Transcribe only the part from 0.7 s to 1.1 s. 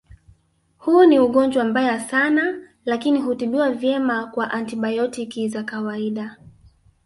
Huu